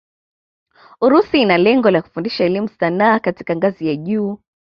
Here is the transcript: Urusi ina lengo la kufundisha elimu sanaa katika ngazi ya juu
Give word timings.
Urusi 1.01 1.41
ina 1.41 1.57
lengo 1.57 1.89
la 1.91 2.01
kufundisha 2.01 2.43
elimu 2.43 2.67
sanaa 2.69 3.19
katika 3.19 3.55
ngazi 3.55 3.87
ya 3.87 3.95
juu 3.95 4.39